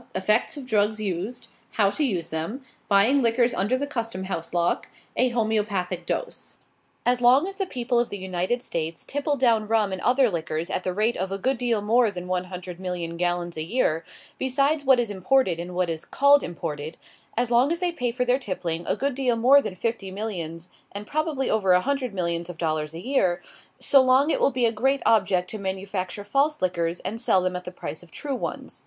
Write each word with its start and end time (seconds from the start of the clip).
EFFECTS 0.15 0.57
OF 0.57 0.65
DRUGS 0.65 0.99
USED. 0.99 1.47
HOW 1.73 1.91
TO 1.91 2.03
USE 2.03 2.29
THEM. 2.29 2.65
BUYING 2.89 3.21
LIQUORS 3.21 3.53
UNDER 3.53 3.77
THE 3.77 3.85
CUSTOM 3.85 4.23
HOUSE 4.23 4.51
LOCK. 4.51 4.89
A 5.15 5.29
HOMOEOPATHIC 5.29 6.07
DOSE. 6.07 6.57
As 7.05 7.21
long 7.21 7.45
as 7.45 7.57
the 7.57 7.67
people 7.67 7.99
of 7.99 8.09
the 8.09 8.17
United 8.17 8.63
States 8.63 9.05
tipple 9.05 9.37
down 9.37 9.67
rum 9.67 9.91
and 9.93 10.01
other 10.01 10.31
liquors 10.31 10.71
at 10.71 10.83
the 10.83 10.91
rate 10.91 11.15
of 11.15 11.31
a 11.31 11.37
good 11.37 11.59
deal 11.59 11.81
more 11.81 12.09
than 12.09 12.25
one 12.27 12.45
hundred 12.45 12.79
million 12.79 13.15
gallons 13.15 13.55
a 13.57 13.61
year, 13.61 14.03
besides 14.39 14.83
what 14.83 14.99
is 14.99 15.11
imported 15.11 15.59
and 15.59 15.75
what 15.75 15.87
is 15.87 16.03
called 16.03 16.41
imported 16.41 16.97
as 17.37 17.51
long 17.51 17.71
as 17.71 17.79
they 17.79 17.91
pay 17.91 18.11
for 18.11 18.25
their 18.25 18.39
tippling 18.39 18.83
a 18.87 18.95
good 18.95 19.13
deal 19.13 19.35
more 19.35 19.61
than 19.61 19.75
fifty 19.75 20.09
millions, 20.09 20.69
and 20.93 21.05
probably 21.05 21.47
over 21.47 21.73
a 21.73 21.81
hundred 21.81 22.11
millions 22.11 22.49
of 22.49 22.57
dollars 22.57 22.95
a 22.95 23.05
year 23.05 23.39
so 23.77 24.01
long 24.01 24.31
it 24.31 24.39
will 24.39 24.49
be 24.51 24.65
a 24.65 24.71
great 24.71 25.03
object 25.05 25.47
to 25.51 25.59
manufacture 25.59 26.23
false 26.23 26.59
liquors, 26.59 27.01
and 27.01 27.21
sell 27.21 27.43
them 27.43 27.55
at 27.55 27.65
the 27.65 27.71
price 27.71 28.01
of 28.01 28.09
true 28.09 28.33
ones. 28.35 28.79